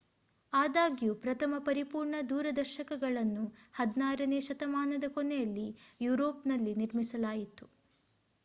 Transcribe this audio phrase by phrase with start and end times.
[0.53, 3.43] ಆದಾಗ್ಯೂ ಪ್ರಥಮ ಪರಿಪೂರ್ಣ ದೂರದರ್ಶಕಗಳನ್ನು
[3.79, 5.67] 16ನೇ ಶತಮಾನದ ಕೊನೆಯಲ್ಲಿ
[6.01, 7.67] ಯೂರೋಪ್‌ನಲ್ಲಿ ನಿರ್ಮಿಸಲಾಯಿತು